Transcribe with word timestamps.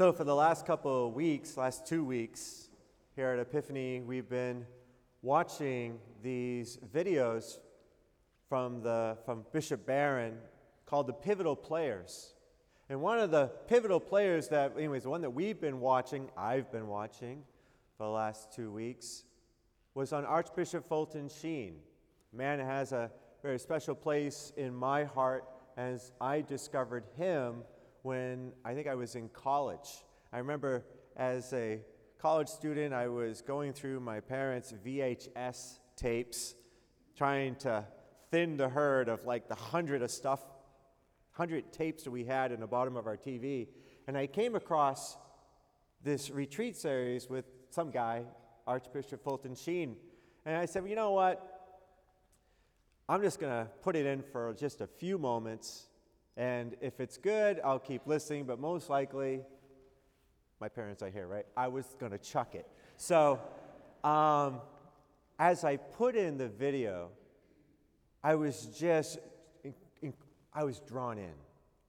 So, 0.00 0.14
for 0.14 0.24
the 0.24 0.34
last 0.34 0.64
couple 0.64 1.08
of 1.08 1.12
weeks, 1.12 1.58
last 1.58 1.86
two 1.86 2.02
weeks, 2.02 2.70
here 3.16 3.28
at 3.32 3.38
Epiphany, 3.38 4.00
we've 4.00 4.30
been 4.30 4.64
watching 5.20 5.98
these 6.22 6.78
videos 6.90 7.58
from, 8.48 8.80
the, 8.80 9.18
from 9.26 9.44
Bishop 9.52 9.84
Barron 9.84 10.38
called 10.86 11.06
The 11.06 11.12
Pivotal 11.12 11.54
Players. 11.54 12.32
And 12.88 13.02
one 13.02 13.18
of 13.18 13.30
the 13.30 13.50
pivotal 13.68 14.00
players 14.00 14.48
that, 14.48 14.72
anyways, 14.74 15.02
the 15.02 15.10
one 15.10 15.20
that 15.20 15.34
we've 15.34 15.60
been 15.60 15.80
watching, 15.80 16.30
I've 16.34 16.72
been 16.72 16.86
watching 16.86 17.42
for 17.98 18.04
the 18.04 18.10
last 18.10 18.50
two 18.54 18.72
weeks, 18.72 19.24
was 19.92 20.14
on 20.14 20.24
Archbishop 20.24 20.88
Fulton 20.88 21.28
Sheen. 21.28 21.74
Man 22.32 22.58
has 22.58 22.92
a 22.92 23.10
very 23.42 23.58
special 23.58 23.94
place 23.94 24.50
in 24.56 24.74
my 24.74 25.04
heart 25.04 25.44
as 25.76 26.12
I 26.22 26.40
discovered 26.40 27.04
him 27.18 27.64
when 28.02 28.52
I 28.64 28.74
think 28.74 28.86
I 28.86 28.94
was 28.94 29.14
in 29.14 29.28
college. 29.28 29.88
I 30.32 30.38
remember 30.38 30.84
as 31.16 31.52
a 31.52 31.80
college 32.18 32.48
student, 32.48 32.94
I 32.94 33.08
was 33.08 33.42
going 33.42 33.72
through 33.72 34.00
my 34.00 34.20
parents' 34.20 34.72
VHS 34.84 35.78
tapes, 35.96 36.54
trying 37.16 37.56
to 37.56 37.84
thin 38.30 38.56
the 38.56 38.68
herd 38.68 39.08
of 39.08 39.24
like 39.24 39.48
the 39.48 39.54
hundred 39.54 40.02
of 40.02 40.10
stuff, 40.10 40.40
hundred 41.32 41.72
tapes 41.72 42.04
that 42.04 42.10
we 42.10 42.24
had 42.24 42.52
in 42.52 42.60
the 42.60 42.66
bottom 42.66 42.96
of 42.96 43.06
our 43.06 43.16
TV. 43.16 43.68
And 44.06 44.16
I 44.16 44.26
came 44.26 44.54
across 44.54 45.16
this 46.02 46.30
retreat 46.30 46.76
series 46.76 47.28
with 47.28 47.44
some 47.70 47.90
guy, 47.90 48.24
Archbishop 48.66 49.22
Fulton 49.22 49.54
Sheen. 49.54 49.96
And 50.46 50.56
I 50.56 50.66
said, 50.66 50.82
well, 50.82 50.90
you 50.90 50.96
know 50.96 51.12
what? 51.12 51.46
I'm 53.08 53.22
just 53.22 53.40
going 53.40 53.52
to 53.52 53.70
put 53.82 53.96
it 53.96 54.06
in 54.06 54.22
for 54.22 54.54
just 54.54 54.80
a 54.80 54.86
few 54.86 55.18
moments. 55.18 55.88
And 56.40 56.74
if 56.80 57.00
it's 57.00 57.18
good, 57.18 57.60
I'll 57.62 57.78
keep 57.78 58.06
listening. 58.06 58.44
But 58.44 58.58
most 58.58 58.88
likely, 58.88 59.42
my 60.58 60.70
parents 60.70 61.02
are 61.02 61.10
here, 61.10 61.26
right? 61.26 61.44
I 61.54 61.68
was 61.68 61.84
going 62.00 62.12
to 62.12 62.18
chuck 62.18 62.54
it. 62.54 62.66
So, 62.96 63.38
um, 64.02 64.62
as 65.38 65.64
I 65.64 65.76
put 65.76 66.16
in 66.16 66.38
the 66.38 66.48
video, 66.48 67.10
I 68.24 68.36
was 68.36 68.70
just, 68.78 69.18
I 70.54 70.64
was 70.64 70.80
drawn 70.80 71.18
in. 71.18 71.34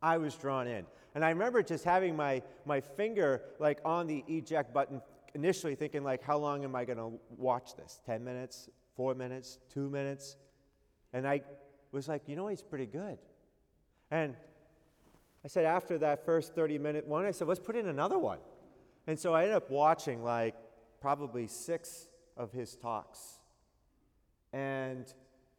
I 0.01 0.17
was 0.17 0.35
drawn 0.35 0.67
in. 0.67 0.85
And 1.15 1.23
I 1.23 1.29
remember 1.29 1.63
just 1.63 1.85
having 1.85 2.17
my, 2.17 2.41
my 2.65 2.81
finger 2.81 3.41
like 3.57 3.79
on 3.85 4.05
the 4.05 4.21
eject 4.27 4.73
button 4.73 5.01
initially 5.33 5.75
thinking 5.75 6.03
like, 6.03 6.21
how 6.21 6.37
long 6.37 6.65
am 6.65 6.75
I 6.75 6.83
going 6.83 6.97
to 6.97 7.13
watch 7.37 7.77
this? 7.77 8.01
10 8.05 8.21
minutes, 8.21 8.69
four 8.97 9.15
minutes, 9.15 9.59
two 9.73 9.89
minutes? 9.89 10.35
And 11.13 11.25
I 11.25 11.41
was 11.93 12.09
like, 12.09 12.23
you 12.27 12.35
know, 12.35 12.49
he's 12.49 12.61
pretty 12.61 12.85
good. 12.85 13.17
And 14.11 14.35
I 15.43 15.47
said, 15.47 15.65
after 15.65 15.97
that 15.99 16.25
first 16.25 16.53
30 16.53 16.77
minute 16.77 17.07
one, 17.07 17.25
I 17.25 17.31
said, 17.31 17.47
let's 17.47 17.59
put 17.59 17.75
in 17.75 17.87
another 17.87 18.19
one. 18.19 18.39
And 19.07 19.19
so 19.19 19.33
I 19.33 19.43
ended 19.43 19.55
up 19.55 19.71
watching 19.71 20.23
like 20.23 20.55
probably 20.99 21.47
six 21.47 22.07
of 22.37 22.51
his 22.51 22.75
talks. 22.75 23.39
And 24.53 25.11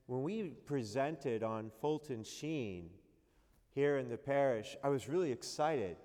when 0.07 0.23
we 0.23 0.51
presented 0.67 1.43
on 1.43 1.71
Fulton 1.81 2.23
Sheen 2.23 2.91
here 3.75 3.97
in 3.97 4.09
the 4.09 4.19
parish, 4.19 4.77
I 4.85 4.91
was 4.91 5.09
really 5.09 5.33
excited 5.33 5.97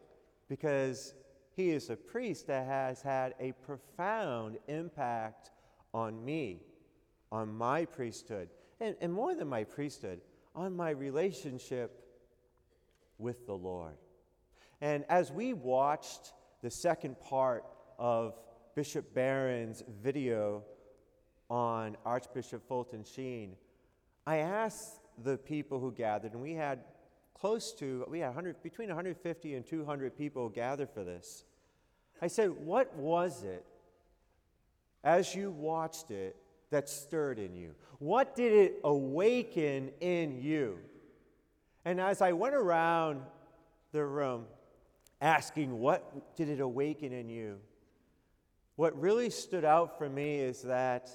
because 0.47 1.13
he 1.55 1.69
is 1.71 1.89
a 1.89 1.95
priest 1.95 2.47
that 2.47 2.65
has 2.65 3.01
had 3.01 3.35
a 3.39 3.51
profound 3.51 4.57
impact 4.67 5.51
on 5.93 6.23
me, 6.23 6.61
on 7.31 7.53
my 7.53 7.85
priesthood 7.85 8.49
and, 8.79 8.95
and 9.01 9.11
more 9.11 9.35
than 9.35 9.47
my 9.47 9.63
priesthood, 9.63 10.21
on 10.55 10.75
my 10.75 10.91
relationship 10.91 12.06
with 13.17 13.45
the 13.45 13.53
Lord. 13.53 13.95
And 14.81 15.05
as 15.09 15.31
we 15.31 15.53
watched 15.53 16.33
the 16.61 16.69
second 16.69 17.19
part 17.19 17.63
of 17.97 18.35
Bishop 18.75 19.13
Barron's 19.13 19.83
video 20.03 20.63
on 21.49 21.97
Archbishop 22.05 22.67
Fulton 22.67 23.03
Sheen, 23.03 23.55
I 24.25 24.37
asked 24.37 24.99
the 25.23 25.37
people 25.37 25.79
who 25.79 25.91
gathered, 25.91 26.33
and 26.33 26.41
we 26.41 26.53
had 26.53 26.79
close 27.33 27.71
to, 27.73 28.05
we 28.09 28.19
had 28.19 28.27
100, 28.27 28.61
between 28.61 28.89
150 28.89 29.55
and 29.55 29.65
200 29.65 30.17
people 30.17 30.49
gather 30.49 30.85
for 30.85 31.03
this. 31.03 31.43
I 32.21 32.27
said, 32.27 32.51
What 32.51 32.95
was 32.95 33.43
it 33.43 33.65
as 35.03 35.33
you 35.33 35.51
watched 35.51 36.11
it 36.11 36.35
that 36.71 36.89
stirred 36.89 37.39
in 37.39 37.55
you? 37.55 37.73
What 37.99 38.35
did 38.35 38.53
it 38.53 38.79
awaken 38.83 39.91
in 40.01 40.41
you? 40.41 40.79
And 41.87 42.01
as 42.01 42.21
I 42.21 42.33
went 42.33 42.53
around 42.53 43.21
the 43.93 44.03
room 44.03 44.43
asking, 45.21 45.79
What 45.79 46.35
did 46.35 46.49
it 46.49 46.59
awaken 46.59 47.13
in 47.13 47.29
you? 47.29 47.59
What 48.75 48.99
really 48.99 49.29
stood 49.29 49.63
out 49.63 49.97
for 49.97 50.09
me 50.09 50.39
is 50.39 50.63
that 50.63 51.09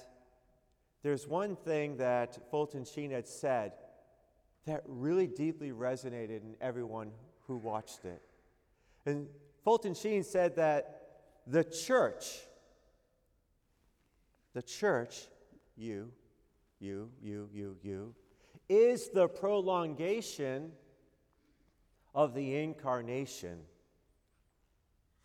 there's 1.03 1.27
one 1.27 1.55
thing 1.57 1.97
that 1.97 2.49
Fulton 2.49 2.85
Sheen 2.85 3.11
had 3.11 3.27
said 3.27 3.73
that 4.65 4.81
really 4.87 5.27
deeply 5.27 5.69
resonated 5.69 6.41
in 6.41 6.55
everyone 6.59 7.11
who 7.45 7.57
watched 7.57 8.03
it. 8.05 8.23
And 9.05 9.27
Fulton 9.63 9.93
Sheen 9.93 10.23
said 10.23 10.55
that 10.55 11.19
the 11.45 11.63
church, 11.63 12.25
the 14.55 14.63
church 14.63 15.27
you, 15.77 16.11
you, 16.79 17.11
you, 17.21 17.47
you, 17.53 17.77
you, 17.83 18.15
is 18.69 19.09
the 19.09 19.27
prolongation 19.27 20.71
of 22.15 22.33
the 22.33 22.55
incarnation. 22.55 23.59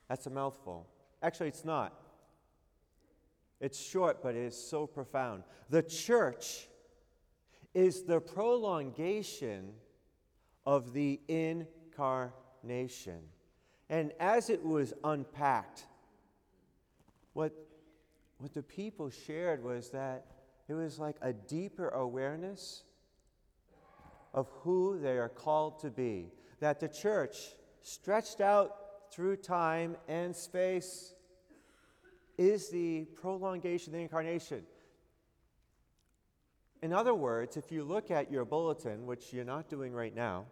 That's 0.08 0.26
a 0.26 0.30
mouthful. 0.30 0.86
Actually, 1.22 1.48
it's 1.48 1.64
not. 1.64 1.92
It's 3.60 3.78
short, 3.78 4.22
but 4.22 4.34
it 4.34 4.42
is 4.42 4.56
so 4.56 4.86
profound. 4.86 5.42
The 5.68 5.82
church 5.82 6.68
is 7.74 8.04
the 8.04 8.20
prolongation 8.20 9.72
of 10.64 10.92
the 10.92 11.20
incarnation. 11.28 13.20
And 13.90 14.12
as 14.20 14.50
it 14.50 14.62
was 14.62 14.92
unpacked, 15.02 15.86
what, 17.32 17.52
what 18.38 18.54
the 18.54 18.62
people 18.62 19.10
shared 19.10 19.62
was 19.62 19.90
that 19.90 20.26
it 20.68 20.74
was 20.74 20.98
like 20.98 21.16
a 21.20 21.32
deeper 21.32 21.88
awareness 21.88 22.84
of 24.38 24.48
who 24.62 24.96
they 25.00 25.18
are 25.18 25.28
called 25.28 25.80
to 25.80 25.90
be. 25.90 26.30
That 26.60 26.78
the 26.78 26.86
church, 26.86 27.36
stretched 27.82 28.40
out 28.40 28.72
through 29.10 29.38
time 29.38 29.96
and 30.06 30.34
space, 30.34 31.12
is 32.36 32.68
the 32.68 33.06
prolongation 33.20 33.92
of 33.92 33.96
the 33.98 34.02
incarnation. 34.02 34.62
In 36.82 36.92
other 36.92 37.14
words, 37.14 37.56
if 37.56 37.72
you 37.72 37.82
look 37.82 38.12
at 38.12 38.30
your 38.30 38.44
bulletin, 38.44 39.06
which 39.06 39.32
you're 39.32 39.44
not 39.44 39.68
doing 39.68 39.92
right 39.92 40.14
now, 40.14 40.44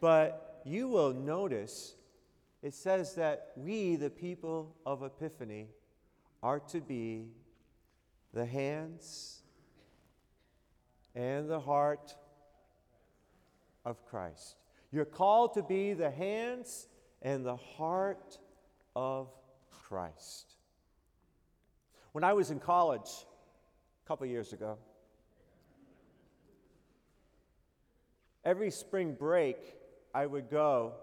but 0.00 0.62
you 0.64 0.86
will 0.86 1.12
notice 1.12 1.96
it 2.62 2.72
says 2.72 3.16
that 3.16 3.48
we, 3.56 3.96
the 3.96 4.10
people 4.10 4.76
of 4.86 5.02
Epiphany, 5.02 5.66
are 6.40 6.60
to 6.60 6.80
be 6.80 7.24
the 8.32 8.46
hands 8.46 9.40
and 11.16 11.50
the 11.50 11.58
heart 11.58 12.14
of 13.84 14.04
Christ. 14.06 14.56
You're 14.90 15.04
called 15.04 15.54
to 15.54 15.62
be 15.62 15.94
the 15.94 16.10
hands 16.10 16.88
and 17.22 17.44
the 17.44 17.56
heart 17.56 18.38
of 18.94 19.28
Christ. 19.70 20.54
When 22.12 22.24
I 22.24 22.34
was 22.34 22.50
in 22.50 22.60
college 22.60 23.08
a 24.04 24.08
couple 24.08 24.26
years 24.26 24.52
ago, 24.52 24.76
every 28.44 28.70
spring 28.70 29.14
break 29.18 29.56
I 30.14 30.26
would 30.26 30.50
go 30.50 30.94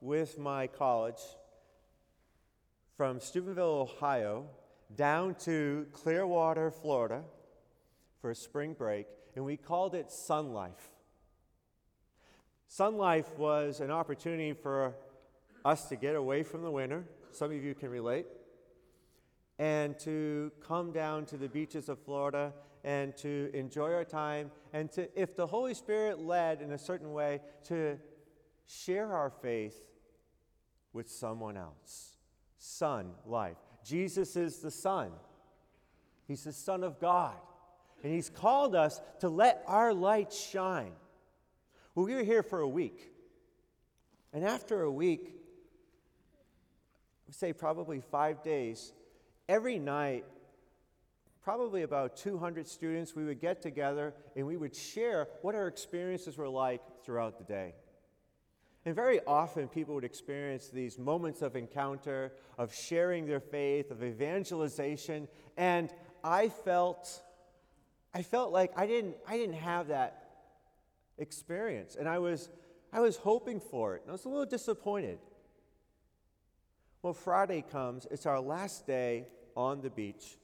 with 0.00 0.38
my 0.38 0.66
college 0.66 1.20
from 2.96 3.20
Steubenville, 3.20 3.88
Ohio, 3.92 4.46
down 4.94 5.34
to 5.34 5.86
Clearwater, 5.92 6.70
Florida 6.70 7.22
for 8.20 8.30
a 8.30 8.34
spring 8.34 8.72
break, 8.72 9.06
and 9.34 9.44
we 9.44 9.56
called 9.56 9.94
it 9.94 10.10
Sun 10.10 10.52
Life. 10.52 10.93
Sun 12.74 12.96
Life 12.96 13.38
was 13.38 13.78
an 13.78 13.92
opportunity 13.92 14.52
for 14.52 14.96
us 15.64 15.88
to 15.90 15.94
get 15.94 16.16
away 16.16 16.42
from 16.42 16.62
the 16.62 16.70
winter. 16.72 17.04
Some 17.30 17.52
of 17.52 17.62
you 17.62 17.72
can 17.72 17.88
relate. 17.88 18.26
And 19.60 19.96
to 20.00 20.50
come 20.60 20.90
down 20.90 21.24
to 21.26 21.36
the 21.36 21.46
beaches 21.48 21.88
of 21.88 22.00
Florida 22.00 22.52
and 22.82 23.16
to 23.18 23.48
enjoy 23.54 23.92
our 23.92 24.02
time, 24.02 24.50
and 24.72 24.90
to, 24.90 25.08
if 25.14 25.36
the 25.36 25.46
Holy 25.46 25.72
Spirit 25.72 26.18
led 26.18 26.62
in 26.62 26.72
a 26.72 26.78
certain 26.78 27.12
way, 27.12 27.42
to 27.68 27.96
share 28.66 29.12
our 29.12 29.30
faith 29.30 29.80
with 30.92 31.08
someone 31.08 31.56
else. 31.56 32.16
Sun 32.58 33.12
life. 33.24 33.56
Jesus 33.84 34.34
is 34.34 34.58
the 34.58 34.72
Son, 34.72 35.12
He's 36.26 36.42
the 36.42 36.52
Son 36.52 36.82
of 36.82 36.98
God. 36.98 37.36
And 38.02 38.12
He's 38.12 38.30
called 38.30 38.74
us 38.74 39.00
to 39.20 39.28
let 39.28 39.62
our 39.68 39.94
light 39.94 40.32
shine. 40.32 40.90
Well, 41.94 42.06
we 42.06 42.14
were 42.14 42.24
here 42.24 42.42
for 42.42 42.60
a 42.60 42.68
week. 42.68 43.12
And 44.32 44.44
after 44.44 44.82
a 44.82 44.90
week, 44.90 45.34
say 47.30 47.52
probably 47.52 48.00
five 48.00 48.42
days, 48.42 48.92
every 49.48 49.78
night, 49.78 50.24
probably 51.42 51.82
about 51.82 52.16
200 52.16 52.66
students, 52.66 53.14
we 53.14 53.24
would 53.24 53.40
get 53.40 53.60
together 53.60 54.14
and 54.34 54.46
we 54.46 54.56
would 54.56 54.74
share 54.74 55.28
what 55.42 55.54
our 55.54 55.68
experiences 55.68 56.36
were 56.36 56.48
like 56.48 56.80
throughout 57.04 57.38
the 57.38 57.44
day. 57.44 57.74
And 58.86 58.94
very 58.94 59.20
often, 59.26 59.68
people 59.68 59.94
would 59.94 60.04
experience 60.04 60.68
these 60.68 60.98
moments 60.98 61.42
of 61.42 61.56
encounter, 61.56 62.32
of 62.58 62.74
sharing 62.74 63.26
their 63.26 63.40
faith, 63.40 63.90
of 63.90 64.02
evangelization. 64.02 65.26
And 65.56 65.90
I 66.22 66.50
felt, 66.50 67.22
I 68.12 68.22
felt 68.22 68.52
like 68.52 68.72
I 68.76 68.86
didn't, 68.86 69.16
I 69.26 69.38
didn't 69.38 69.56
have 69.56 69.88
that 69.88 70.23
experience. 71.18 71.96
And 71.96 72.08
I 72.08 72.18
was, 72.18 72.50
I 72.92 73.00
was 73.00 73.16
hoping 73.16 73.60
for 73.60 73.96
it. 73.96 74.02
And 74.02 74.10
I 74.10 74.12
was 74.12 74.24
a 74.24 74.28
little 74.28 74.46
disappointed. 74.46 75.18
Well, 77.02 77.12
Friday 77.12 77.64
comes, 77.70 78.06
it's 78.10 78.26
our 78.26 78.40
last 78.40 78.86
day 78.86 79.26
on 79.56 79.80
the 79.80 79.90
beach. 79.90 80.38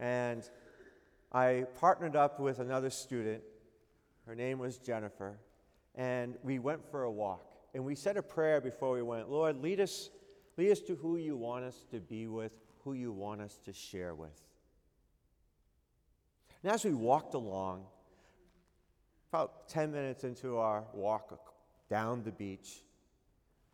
And 0.00 0.48
I 1.32 1.66
partnered 1.78 2.16
up 2.16 2.40
with 2.40 2.58
another 2.58 2.90
student. 2.90 3.42
Her 4.26 4.34
name 4.34 4.58
was 4.58 4.78
Jennifer 4.78 5.38
and 5.98 6.36
we 6.42 6.60
went 6.60 6.88
for 6.90 7.02
a 7.02 7.10
walk. 7.10 7.44
And 7.74 7.84
we 7.84 7.94
said 7.94 8.16
a 8.16 8.22
prayer 8.22 8.60
before 8.62 8.92
we 8.92 9.02
went 9.02 9.28
Lord, 9.28 9.60
lead 9.60 9.80
us, 9.80 10.08
lead 10.56 10.70
us 10.70 10.80
to 10.82 10.94
who 10.94 11.16
you 11.16 11.36
want 11.36 11.64
us 11.64 11.84
to 11.90 12.00
be 12.00 12.26
with, 12.26 12.52
who 12.84 12.94
you 12.94 13.12
want 13.12 13.42
us 13.42 13.58
to 13.66 13.72
share 13.72 14.14
with. 14.14 14.40
And 16.62 16.72
as 16.72 16.84
we 16.84 16.94
walked 16.94 17.34
along, 17.34 17.84
about 19.30 19.68
10 19.68 19.92
minutes 19.92 20.24
into 20.24 20.56
our 20.56 20.84
walk 20.94 21.38
down 21.90 22.22
the 22.22 22.32
beach, 22.32 22.82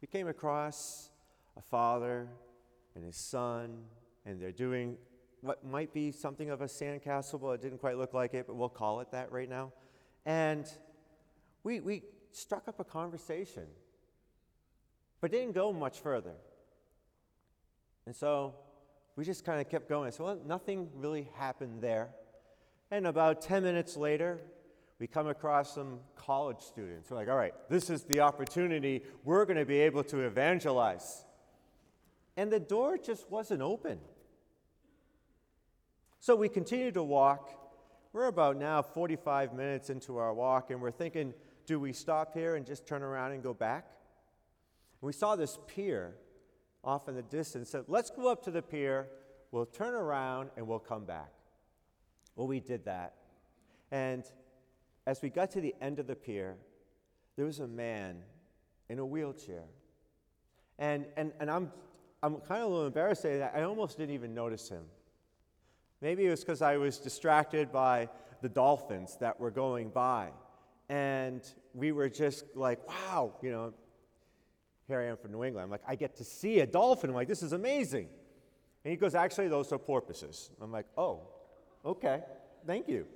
we 0.00 0.08
came 0.08 0.26
across 0.26 1.10
a 1.56 1.62
father 1.62 2.26
and 2.94 3.04
his 3.04 3.16
son, 3.16 3.84
and 4.26 4.40
they're 4.40 4.52
doing 4.52 4.96
what 5.40 5.64
might 5.64 5.92
be 5.92 6.10
something 6.10 6.50
of 6.50 6.60
a 6.60 6.66
sandcastle, 6.66 7.40
but 7.40 7.50
it 7.50 7.62
didn't 7.62 7.78
quite 7.78 7.98
look 7.98 8.14
like 8.14 8.34
it, 8.34 8.46
but 8.46 8.56
we'll 8.56 8.68
call 8.68 9.00
it 9.00 9.10
that 9.12 9.30
right 9.30 9.48
now. 9.48 9.72
And 10.26 10.66
we, 11.62 11.80
we 11.80 12.02
struck 12.32 12.66
up 12.66 12.80
a 12.80 12.84
conversation, 12.84 13.66
but 15.20 15.30
didn't 15.30 15.52
go 15.52 15.72
much 15.72 16.00
further. 16.00 16.34
And 18.06 18.16
so 18.16 18.54
we 19.16 19.24
just 19.24 19.44
kind 19.44 19.60
of 19.60 19.68
kept 19.68 19.88
going. 19.88 20.10
So 20.12 20.24
well, 20.24 20.40
nothing 20.46 20.88
really 20.94 21.28
happened 21.36 21.80
there. 21.80 22.08
And 22.90 23.06
about 23.06 23.42
10 23.42 23.62
minutes 23.62 23.96
later, 23.96 24.40
we 24.98 25.06
come 25.06 25.26
across 25.26 25.74
some 25.74 25.98
college 26.16 26.60
students. 26.60 27.10
We're 27.10 27.16
like, 27.16 27.28
all 27.28 27.36
right, 27.36 27.54
this 27.68 27.90
is 27.90 28.04
the 28.04 28.20
opportunity. 28.20 29.02
We're 29.24 29.44
going 29.44 29.56
to 29.58 29.64
be 29.64 29.80
able 29.80 30.04
to 30.04 30.20
evangelize. 30.20 31.24
And 32.36 32.50
the 32.50 32.60
door 32.60 32.98
just 32.98 33.30
wasn't 33.30 33.62
open. 33.62 33.98
So 36.20 36.36
we 36.36 36.48
continued 36.48 36.94
to 36.94 37.02
walk. 37.02 37.50
We're 38.12 38.26
about 38.26 38.56
now 38.56 38.82
45 38.82 39.52
minutes 39.54 39.90
into 39.90 40.16
our 40.16 40.32
walk, 40.32 40.70
and 40.70 40.80
we're 40.80 40.92
thinking, 40.92 41.34
do 41.66 41.80
we 41.80 41.92
stop 41.92 42.32
here 42.32 42.54
and 42.54 42.64
just 42.64 42.86
turn 42.86 43.02
around 43.02 43.32
and 43.32 43.42
go 43.42 43.52
back? 43.52 43.86
And 45.00 45.06
we 45.06 45.12
saw 45.12 45.34
this 45.34 45.58
pier 45.66 46.14
off 46.84 47.08
in 47.08 47.14
the 47.16 47.22
distance. 47.22 47.70
Said, 47.70 47.84
let's 47.88 48.10
go 48.10 48.30
up 48.30 48.44
to 48.44 48.50
the 48.50 48.62
pier, 48.62 49.08
we'll 49.50 49.66
turn 49.66 49.94
around, 49.94 50.50
and 50.56 50.66
we'll 50.66 50.78
come 50.78 51.04
back. 51.04 51.32
Well, 52.36 52.46
we 52.46 52.60
did 52.60 52.84
that. 52.84 53.14
And 53.90 54.24
as 55.06 55.20
we 55.22 55.28
got 55.28 55.50
to 55.52 55.60
the 55.60 55.74
end 55.80 55.98
of 55.98 56.06
the 56.06 56.14
pier, 56.14 56.56
there 57.36 57.46
was 57.46 57.60
a 57.60 57.66
man 57.66 58.22
in 58.88 58.98
a 58.98 59.06
wheelchair. 59.06 59.64
And, 60.78 61.06
and, 61.16 61.32
and 61.40 61.50
I'm, 61.50 61.70
I'm 62.22 62.36
kind 62.36 62.62
of 62.62 62.68
a 62.68 62.70
little 62.70 62.86
embarrassed 62.86 63.22
to 63.22 63.28
say 63.28 63.38
that 63.38 63.52
I 63.54 63.62
almost 63.62 63.98
didn't 63.98 64.14
even 64.14 64.34
notice 64.34 64.68
him. 64.68 64.84
Maybe 66.00 66.26
it 66.26 66.30
was 66.30 66.40
because 66.40 66.62
I 66.62 66.76
was 66.76 66.98
distracted 66.98 67.72
by 67.72 68.08
the 68.42 68.48
dolphins 68.48 69.16
that 69.20 69.38
were 69.38 69.50
going 69.50 69.90
by. 69.90 70.30
And 70.88 71.42
we 71.72 71.92
were 71.92 72.08
just 72.08 72.44
like, 72.54 72.86
wow, 72.86 73.34
you 73.42 73.50
know, 73.50 73.72
here 74.86 75.00
I 75.00 75.06
am 75.06 75.16
from 75.16 75.32
New 75.32 75.44
England. 75.44 75.64
I'm 75.64 75.70
like, 75.70 75.82
I 75.88 75.94
get 75.94 76.16
to 76.16 76.24
see 76.24 76.60
a 76.60 76.66
dolphin. 76.66 77.10
I'm 77.10 77.16
like, 77.16 77.28
this 77.28 77.42
is 77.42 77.52
amazing. 77.52 78.08
And 78.84 78.90
he 78.90 78.96
goes, 78.96 79.14
actually, 79.14 79.48
those 79.48 79.72
are 79.72 79.78
porpoises. 79.78 80.50
I'm 80.60 80.70
like, 80.70 80.86
oh, 80.98 81.22
okay, 81.84 82.20
thank 82.66 82.86
you. 82.86 83.06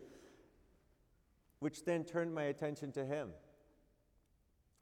Which 1.60 1.84
then 1.84 2.04
turned 2.04 2.34
my 2.34 2.44
attention 2.44 2.92
to 2.92 3.04
him. 3.04 3.30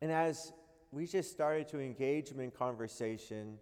And 0.01 0.13
as 0.13 0.53
we 0.93 1.07
just 1.07 1.31
started 1.31 1.69
to 1.69 1.81
engage 1.81 2.29
him 2.29 2.41
in 2.41 2.51
conversation, 2.51 3.59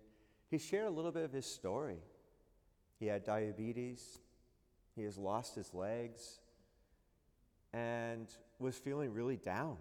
he 0.50 0.58
shared 0.58 0.87
a 0.87 0.90
little 0.90 1.12
bit 1.12 1.25
of 1.25 1.32
his 1.32 1.46
story. 1.46 1.99
He 2.99 3.06
had 3.06 3.25
diabetes, 3.25 4.19
he 4.94 5.02
has 5.02 5.19
lost 5.19 5.55
his 5.55 5.75
legs, 5.75 6.40
and 7.72 8.28
was 8.58 8.76
feeling 8.76 9.12
really 9.12 9.37
down. 9.37 9.76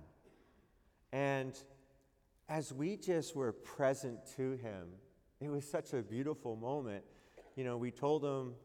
And 1.11 1.57
as 2.49 2.73
we 2.73 2.97
just 2.97 3.35
were 3.35 3.51
present 3.51 4.19
to 4.35 4.53
him, 4.53 4.87
it 5.39 5.49
was 5.49 5.69
such 5.69 5.93
a 5.93 6.01
beautiful 6.01 6.55
moment. 6.55 7.03
You 7.55 7.63
know, 7.63 7.77
we 7.77 7.91
told 7.91 8.23
him 8.23 8.55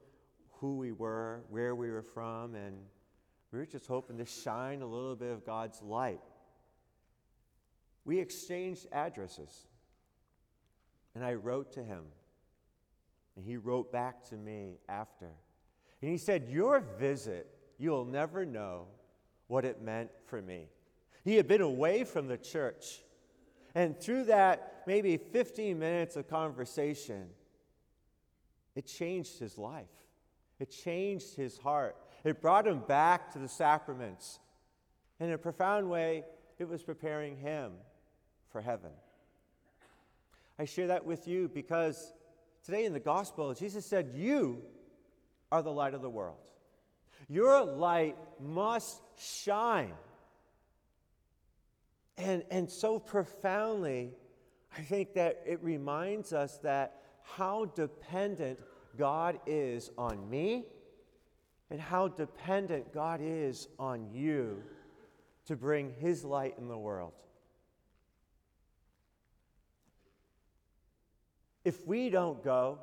who 0.53 0.77
we 0.77 0.93
were, 0.93 1.43
where 1.51 1.75
we 1.75 1.91
were 1.91 2.03
from, 2.03 2.55
and 2.55 2.79
we 3.53 3.59
were 3.59 3.67
just 3.67 3.87
hoping 3.87 4.19
to 4.19 4.27
shine 4.27 4.83
a 4.83 4.87
little 4.87 5.17
bit 5.17 5.33
of 5.33 5.45
God's 5.45 5.81
light. 5.83 6.21
We 8.05 8.19
exchanged 8.19 8.87
addresses, 8.93 9.67
and 11.15 11.25
I 11.25 11.35
wrote 11.35 11.73
to 11.73 11.83
him, 11.83 12.05
and 13.37 13.45
he 13.45 13.57
wrote 13.57 13.93
back 13.93 14.25
to 14.31 14.37
me 14.37 14.79
after. 14.89 15.29
And 16.01 16.11
he 16.11 16.19
said, 16.19 16.49
Your 16.49 16.81
visit, 16.99 17.49
you'll 17.79 18.05
never 18.05 18.45
know 18.45 18.87
what 19.47 19.65
it 19.65 19.83
meant 19.83 20.11
for 20.27 20.41
me. 20.41 20.69
He 21.25 21.37
had 21.37 21.49
been 21.49 21.61
away 21.61 22.05
from 22.05 22.29
the 22.29 22.39
church. 22.39 23.03
And 23.75 23.99
through 24.01 24.25
that 24.25 24.83
maybe 24.87 25.17
15 25.17 25.79
minutes 25.79 26.17
of 26.17 26.29
conversation, 26.29 27.29
it 28.75 28.87
changed 28.87 29.39
his 29.39 29.59
life. 29.59 29.87
It 30.59 30.71
changed 30.71 31.35
his 31.35 31.59
heart. 31.59 31.97
It 32.25 32.41
brought 32.41 32.67
him 32.67 32.81
back 32.81 33.33
to 33.33 33.39
the 33.39 33.49
sacraments. 33.49 34.41
In 35.21 35.31
a 35.31 35.39
profound 35.39 35.89
way, 35.89 36.25
it 36.59 36.69
was 36.69 36.83
preparing 36.83 37.37
him 37.37 37.73
for 38.51 38.61
heaven. 38.61 38.91
I 40.59 40.65
share 40.65 40.89
that 40.89 41.05
with 41.05 41.29
you 41.29 41.49
because 41.53 42.13
today 42.65 42.85
in 42.85 42.93
the 42.93 43.01
gospel, 43.01 43.55
Jesus 43.55 43.87
said, 43.87 44.11
You 44.15 44.63
are 45.53 45.63
the 45.63 45.73
light 45.73 45.95
of 45.95 46.03
the 46.03 46.11
world. 46.11 46.51
Your 47.29 47.65
light 47.65 48.17
must 48.41 49.01
shine. 49.19 49.93
And, 52.17 52.43
and 52.51 52.69
so 52.69 52.99
profoundly, 52.99 54.13
I 54.77 54.81
think 54.81 55.15
that 55.15 55.43
it 55.47 55.63
reminds 55.63 56.33
us 56.33 56.59
that 56.59 57.03
how 57.23 57.67
dependent 57.67 58.59
God 58.97 59.39
is 59.47 59.91
on 59.97 60.29
me 60.29 60.65
and 61.71 61.81
how 61.81 62.09
dependent 62.09 62.93
God 62.93 63.21
is 63.23 63.69
on 63.79 64.11
you 64.13 64.63
to 65.47 65.57
bring 65.57 65.93
His 65.99 66.25
light 66.25 66.55
in 66.59 66.69
the 66.69 66.79
world. 66.79 67.13
If 71.65 71.87
we 71.87 72.09
don't 72.09 72.43
go, 72.43 72.79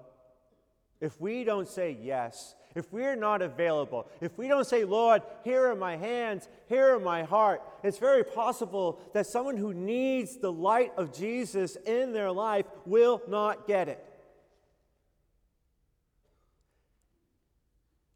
if 1.01 1.19
we 1.19 1.43
don't 1.43 1.67
say 1.67 1.97
yes, 2.01 2.55
if 2.75 2.91
we're 2.91 3.15
not 3.15 3.41
available, 3.41 4.07
if 4.21 4.37
we 4.37 4.47
don't 4.47 4.67
say, 4.67 4.83
Lord, 4.83 5.21
here 5.43 5.67
are 5.67 5.75
my 5.75 5.95
hands, 5.95 6.47
here 6.67 6.95
are 6.95 6.99
my 6.99 7.23
heart, 7.23 7.61
it's 7.83 7.97
very 7.97 8.23
possible 8.23 8.99
that 9.13 9.25
someone 9.25 9.57
who 9.57 9.73
needs 9.73 10.37
the 10.37 10.51
light 10.51 10.91
of 10.97 11.13
Jesus 11.13 11.77
in 11.85 12.11
their 12.11 12.31
life 12.31 12.65
will 12.85 13.21
not 13.27 13.65
get 13.65 13.87
it. 13.87 14.03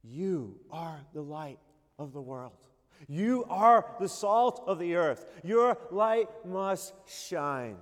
You 0.04 0.60
are 0.72 1.02
the 1.14 1.22
light 1.22 1.60
of 1.98 2.14
the 2.14 2.22
world. 2.22 2.54
You 3.08 3.46
are 3.50 3.96
the 4.00 4.10
salt 4.10 4.64
of 4.68 4.80
the 4.80 4.96
earth. 4.96 5.26
Your 5.44 5.78
light 5.92 6.28
must 6.46 6.94
shine. 7.08 7.78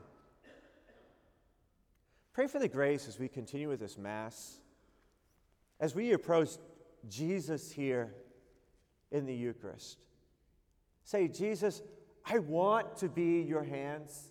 Pray 2.34 2.48
for 2.48 2.60
the 2.60 2.68
grace 2.68 3.08
as 3.08 3.18
we 3.18 3.28
continue 3.28 3.68
with 3.68 3.80
this 3.80 3.98
Mass 3.98 4.60
as 5.80 5.94
we 5.94 6.14
approach 6.14 6.50
Jesus 7.08 7.72
here 7.72 8.14
in 9.12 9.26
the 9.26 9.34
Eucharist, 9.34 10.00
say, 11.04 11.28
Jesus, 11.28 11.82
I 12.26 12.40
want 12.40 12.98
to 12.98 13.08
be 13.08 13.42
your 13.42 13.64
hands. 13.64 14.30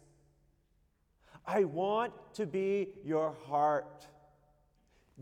I 1.46 1.64
want 1.64 2.12
to 2.34 2.46
be 2.46 2.88
your 3.04 3.34
heart. 3.46 4.06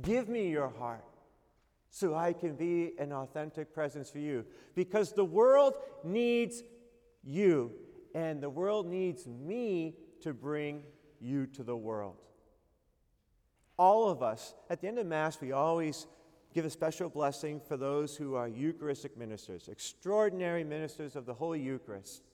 Give 0.01 0.29
me 0.29 0.49
your 0.49 0.71
heart 0.71 1.05
so 1.95 2.13
I 2.13 2.33
can 2.33 2.57
be 2.57 2.91
an 2.99 3.13
authentic 3.13 3.73
presence 3.73 4.11
for 4.11 4.19
you. 4.19 4.45
Because 4.75 5.13
the 5.13 5.25
world 5.25 5.75
needs 6.03 6.65
you, 7.23 7.71
and 8.17 8.43
the 8.43 8.51
world 8.51 8.89
needs 8.89 9.29
me 9.29 9.95
to 10.23 10.35
bring 10.35 10.83
you 11.21 11.47
to 11.47 11.63
the 11.63 11.77
world. 11.77 12.17
all 13.79 14.09
of 14.09 14.25
us, 14.25 14.55
at 14.71 14.81
the 14.81 14.89
end 14.89 14.99
of 14.99 15.07
Mass, 15.07 15.41
we 15.41 15.53
always 15.53 16.09
give 16.53 16.65
a 16.65 16.71
special 16.71 17.09
blessing 17.09 17.61
for 17.61 17.77
those 17.77 18.17
who 18.17 18.35
are 18.35 18.49
Eucharistic 18.49 19.17
ministers, 19.17 19.69
extraordinary 19.69 20.65
ministers 20.65 21.15
of 21.15 21.27
the 21.27 21.35
Holy 21.35 21.61
Eucharist. 21.61 22.25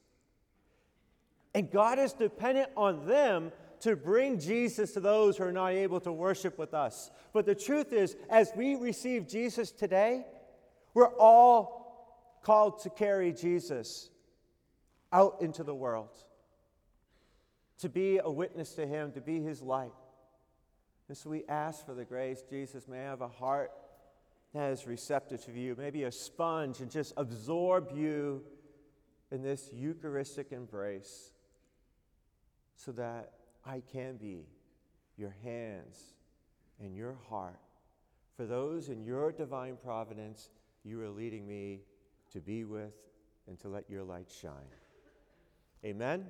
And 1.54 1.70
God 1.70 1.98
is 1.98 2.14
dependent 2.14 2.70
on 2.78 3.06
them 3.06 3.52
to 3.80 3.96
bring 3.96 4.38
Jesus 4.38 4.92
to 4.92 5.00
those 5.00 5.36
who 5.36 5.44
are 5.44 5.52
not 5.52 5.72
able 5.72 6.00
to 6.00 6.12
worship 6.12 6.58
with 6.58 6.74
us. 6.74 7.10
But 7.32 7.46
the 7.46 7.54
truth 7.54 7.92
is, 7.92 8.16
as 8.28 8.52
we 8.54 8.74
receive 8.74 9.26
Jesus 9.26 9.70
today, 9.70 10.26
we're 10.94 11.14
all 11.16 12.40
called 12.42 12.82
to 12.82 12.90
carry 12.90 13.32
Jesus 13.32 14.10
out 15.12 15.38
into 15.40 15.64
the 15.64 15.74
world, 15.74 16.16
to 17.78 17.88
be 17.88 18.18
a 18.18 18.30
witness 18.30 18.74
to 18.74 18.86
Him, 18.86 19.12
to 19.12 19.20
be 19.20 19.40
His 19.40 19.62
light. 19.62 19.92
And 21.08 21.16
so 21.16 21.30
we 21.30 21.44
ask 21.48 21.84
for 21.84 21.94
the 21.94 22.04
grace, 22.04 22.42
Jesus, 22.48 22.86
may 22.86 23.00
I 23.00 23.04
have 23.04 23.20
a 23.20 23.28
heart 23.28 23.72
that 24.54 24.70
is 24.70 24.86
receptive 24.86 25.44
to 25.46 25.52
you, 25.52 25.74
maybe 25.78 26.04
a 26.04 26.12
sponge, 26.12 26.80
and 26.80 26.90
just 26.90 27.12
absorb 27.16 27.90
you 27.94 28.42
in 29.30 29.42
this 29.42 29.70
Eucharistic 29.72 30.52
embrace 30.52 31.32
so 32.76 32.92
that 32.92 33.32
I 33.64 33.82
can 33.92 34.16
be 34.16 34.46
your 35.16 35.34
hands 35.44 36.14
and 36.80 36.96
your 36.96 37.16
heart 37.28 37.60
for 38.36 38.46
those 38.46 38.88
in 38.88 39.04
your 39.04 39.32
divine 39.32 39.76
providence 39.76 40.48
you 40.82 41.00
are 41.02 41.10
leading 41.10 41.46
me 41.46 41.80
to 42.32 42.40
be 42.40 42.64
with 42.64 42.94
and 43.46 43.58
to 43.60 43.68
let 43.68 43.84
your 43.90 44.02
light 44.02 44.30
shine. 44.30 44.52
Amen. 45.84 46.24